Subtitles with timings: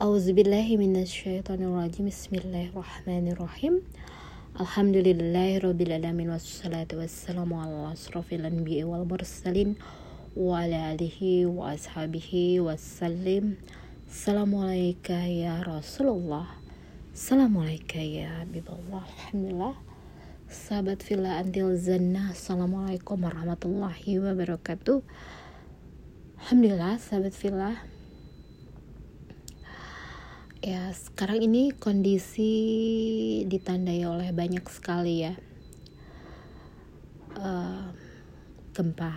[0.00, 3.84] Auzubillahiminasyaitonirrajim Bismillahirrahmanirrahim.
[4.56, 9.76] Alhamdulillahirrabbilalamin Wassalatu wassalamu ala asrafil anbiya wal mursalin
[10.32, 13.60] Wa ala alihi wa ashabihi wassalim.
[14.08, 16.48] Assalamualaikum ya Rasulullah.
[17.12, 19.76] Assalamualaikum ya Habiballah Alhamdulillah.
[20.48, 25.04] Sahabat Villa Antil Zannah Assalamualaikum warahmatullahi wabarakatuh.
[26.40, 27.89] Alhamdulillah sahabat Villa
[30.60, 32.52] ya sekarang ini kondisi
[33.48, 35.34] ditandai oleh banyak sekali ya.
[37.40, 37.88] Uh,
[38.76, 39.12] gempa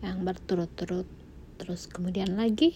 [0.00, 1.04] yang berturut-turut.
[1.60, 2.74] Terus kemudian lagi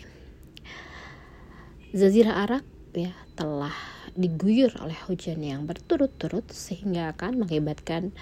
[1.96, 3.74] Zazirah Arab ya telah
[4.12, 8.12] diguyur oleh hujan yang berturut-turut sehingga akan mengakibatkan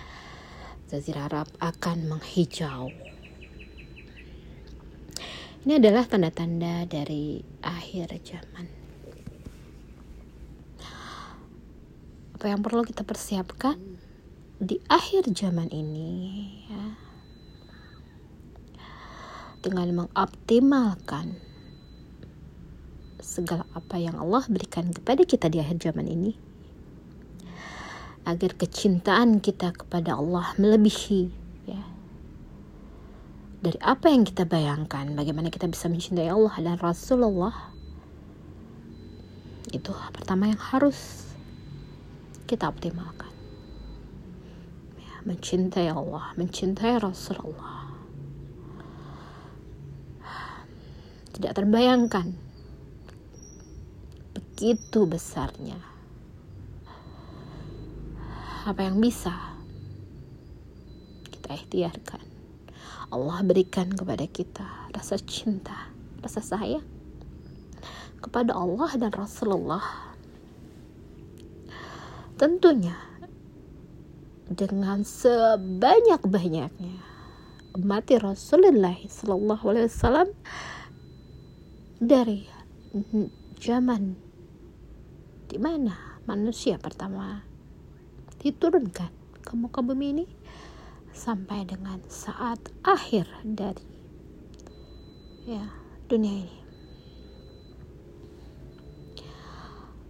[0.87, 2.95] Zazirah Arab akan menghijau
[5.65, 8.69] ini adalah tanda-tanda dari akhir zaman.
[12.37, 13.81] Apa yang perlu kita persiapkan
[14.61, 16.13] di akhir zaman ini
[16.69, 16.85] ya,
[19.65, 21.41] dengan mengoptimalkan
[23.25, 26.37] segala apa yang Allah berikan kepada kita di akhir zaman ini
[28.29, 31.45] agar kecintaan kita kepada Allah melebihi
[33.65, 37.73] dari apa yang kita bayangkan, bagaimana kita bisa mencintai Allah dan Rasulullah,
[39.73, 41.33] itu pertama yang harus
[42.45, 43.33] kita optimalkan.
[45.01, 47.89] Ya, mencintai Allah, mencintai Rasulullah.
[51.33, 52.37] Tidak terbayangkan
[54.37, 55.81] begitu besarnya
[58.65, 59.35] apa yang bisa
[61.27, 62.34] kita ikhtiarkan
[63.15, 66.83] Allah berikan kepada kita rasa cinta, rasa sayang
[68.19, 70.11] kepada Allah dan Rasulullah.
[72.35, 72.99] Tentunya
[74.51, 76.99] dengan sebanyak-banyaknya
[77.79, 80.29] mati Rasulullah Sallallahu Alaihi Wasallam
[82.03, 82.51] dari
[83.63, 84.19] zaman
[85.47, 87.47] di mana manusia pertama
[88.43, 89.11] diturunkan
[89.41, 90.27] ke muka bumi ini
[91.15, 93.87] sampai dengan saat akhir dari
[95.47, 95.65] ya
[96.11, 96.59] dunia ini.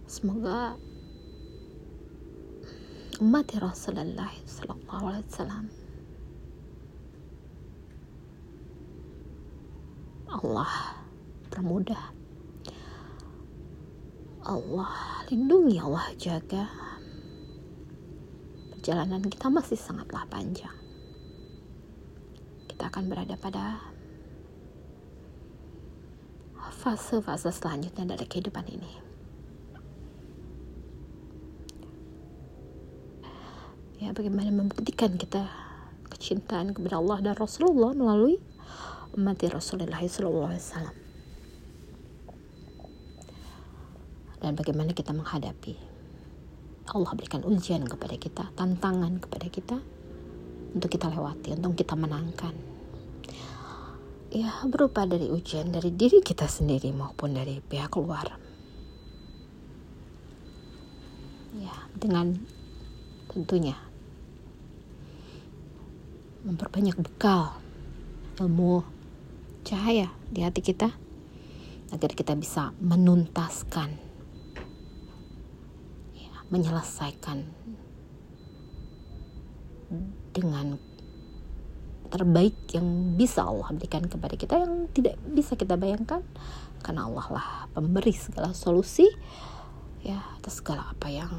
[0.09, 0.73] Semoga
[3.21, 5.65] umat Rasulullah Sallallahu Alaihi Wasallam
[10.35, 10.71] Allah
[11.47, 12.11] permudah
[14.43, 14.93] Allah
[15.31, 16.67] lindungi Allah jaga
[18.75, 20.84] perjalanan kita masih sangatlah panjang
[22.89, 23.81] akan berada pada
[26.85, 28.91] fase-fase selanjutnya dari kehidupan ini.
[33.97, 35.49] Ya, bagaimana membuktikan kita
[36.11, 38.37] kecintaan kepada Allah dan Rasulullah melalui
[39.15, 40.93] umat Rasulullah SAW.
[44.43, 45.73] Dan bagaimana kita menghadapi
[46.93, 49.77] Allah berikan ujian kepada kita, tantangan kepada kita
[50.77, 52.74] untuk kita lewati, untuk kita menangkan.
[54.35, 58.35] Ya, berupa dari ujian dari diri kita sendiri maupun dari pihak luar.
[61.55, 62.35] Ya, dengan
[63.31, 63.79] tentunya
[66.43, 67.63] memperbanyak bekal
[68.43, 68.83] ilmu
[69.63, 70.91] cahaya di hati kita
[71.95, 73.95] agar kita bisa menuntaskan
[76.11, 77.47] ya, menyelesaikan
[80.35, 80.75] dengan
[82.09, 86.21] terbaik yang bisa Allah berikan kepada kita yang tidak bisa kita bayangkan.
[86.81, 89.09] Karena Allah lah pemberi segala solusi
[90.05, 91.31] ya atas segala apa yang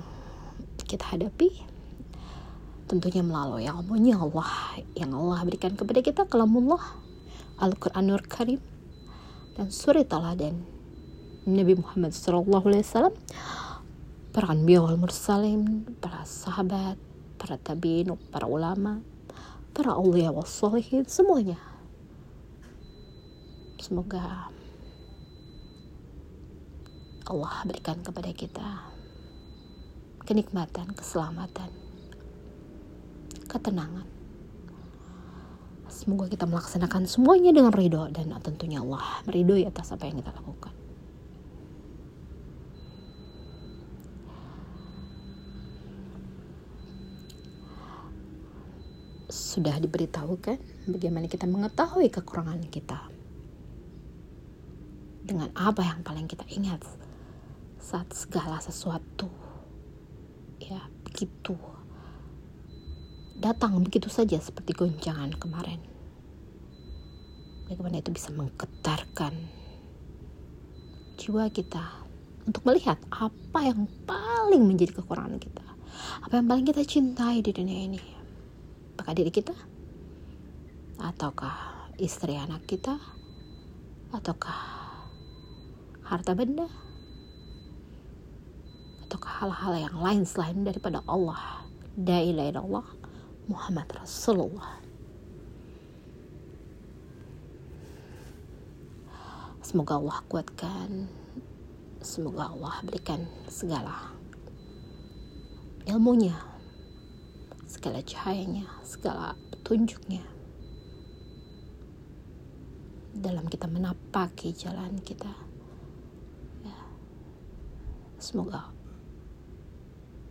[0.86, 1.50] kita hadapi.
[2.86, 6.82] Tentunya melalui ilmunya Allah yang Allah berikan kepada kita kalamullah
[7.58, 8.62] Al-Quranul Karim
[9.58, 10.06] dan surat
[10.38, 10.62] dan
[11.46, 13.10] Nabi Muhammad SAW
[14.30, 17.00] para anbiya wal mursalin para sahabat
[17.36, 19.04] para tabiin, para ulama,
[19.76, 21.60] para awliya wassalihin, semuanya.
[23.76, 24.48] Semoga
[27.28, 28.68] Allah berikan kepada kita
[30.24, 31.68] kenikmatan, keselamatan,
[33.52, 34.08] ketenangan.
[35.92, 40.75] Semoga kita melaksanakan semuanya dengan ridho dan tentunya Allah meridhoi atas apa yang kita lakukan.
[49.56, 50.60] Sudah diberitahukan
[50.92, 53.08] bagaimana kita mengetahui kekurangan kita.
[55.26, 56.78] dengan apa yang paling kita ingat
[57.82, 59.26] saat segala sesuatu
[60.62, 61.58] ya begitu
[63.42, 65.82] datang begitu saja seperti goncangan kemarin
[67.66, 69.34] bagaimana itu bisa menggetarkan
[71.18, 72.06] jiwa kita
[72.46, 75.66] untuk melihat apa yang paling menjadi kekurangan kita
[76.22, 78.15] apa yang paling kita cintai di dunia ini
[79.06, 79.54] apakah diri kita?
[80.98, 82.98] Ataukah istri anak kita?
[84.10, 84.58] Ataukah
[86.02, 86.66] harta benda?
[89.06, 91.62] Ataukah hal-hal yang lain selain daripada Allah?
[91.94, 92.86] La ilaha illallah
[93.46, 94.82] Muhammad Rasulullah.
[99.62, 100.90] Semoga Allah kuatkan.
[102.02, 104.10] Semoga Allah berikan segala
[105.86, 106.55] ilmunya
[107.86, 110.26] segala cahayanya segala petunjuknya.
[113.14, 115.30] Dalam kita menapaki jalan kita.
[116.66, 116.82] Ya.
[118.18, 118.74] semoga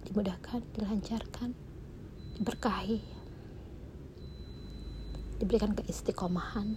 [0.03, 1.55] dimudahkan dilancarkan
[2.35, 2.99] diberkahi.
[5.39, 6.75] Diberikan keistiqomahan.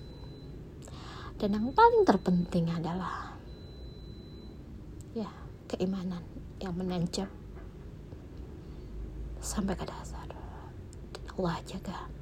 [1.42, 3.34] Dan yang paling terpenting adalah
[5.10, 5.26] ya
[5.66, 6.22] keimanan
[6.62, 7.26] yang menancap
[9.42, 10.37] sampai ke dasar
[11.38, 12.18] Allah jaga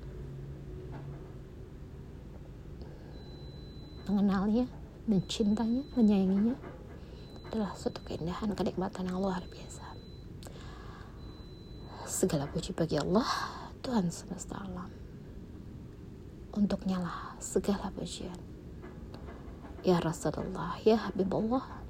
[4.06, 4.70] mengenalnya,
[5.10, 6.54] mencintanya, menyayanginya
[7.50, 9.82] adalah suatu keindahan kenikmatan yang luar biasa.
[12.06, 13.26] Segala puji bagi Allah,
[13.82, 14.90] Tuhan semesta alam.
[16.54, 18.38] Untuknya lah segala pujian.
[19.82, 21.85] Ya Rasulullah, ya Habibullah.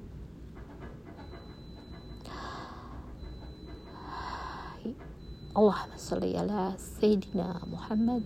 [5.57, 8.21] Allahumma salli ala Sayyidina Muhammad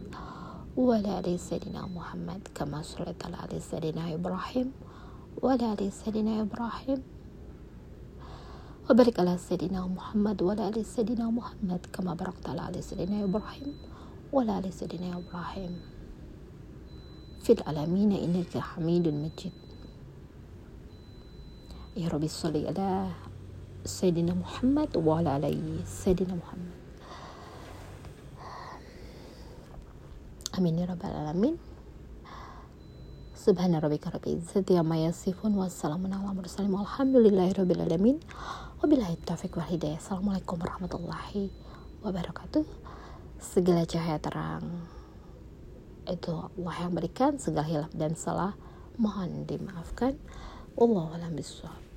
[0.75, 4.71] ولا آل سيدنا محمد كما صليت على سيدنا إبراهيم
[5.39, 6.99] ولا آل سيدنا إبراهيم.
[8.89, 13.75] وبارك على سيدنا محمد ولا آل سيدنا محمد كما باركت على سيدنا إبراهيم
[14.35, 15.73] ولا آل سيدنا إبراهيم.
[17.39, 19.55] في العالمين إنك حميد مجيد.
[21.95, 23.07] يا ربي صل على
[23.87, 26.80] سيدنا محمد وعلى آل سيدنا محمد.
[30.51, 31.55] Amin ya rabbal alamin.
[33.31, 38.19] Subhana rabbika rabbil izzati amma yasifun wassalamun ala mursalin walhamdulillahi rabbil alamin.
[38.83, 39.95] Wabillahi taufiq wal hidayah.
[39.95, 41.55] Assalamualaikum warahmatullahi
[42.03, 42.67] wabarakatuh.
[43.39, 44.67] Segala cahaya terang
[46.03, 48.51] itu Allah yang berikan segala hilaf dan salah
[48.99, 50.19] mohon dimaafkan.
[50.75, 51.90] Wallahu a'lam bishawab.